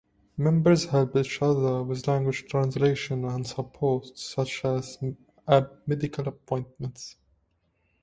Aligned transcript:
Members 0.35 0.85
helped 0.85 1.15
each 1.15 1.43
other 1.43 1.83
with 1.83 2.07
language 2.07 2.47
translation 2.47 3.23
and 3.23 3.45
support 3.45 4.17
such 4.17 4.65
as 4.65 4.97
at 5.47 5.87
medical 5.87 6.27
appointments. 6.27 7.17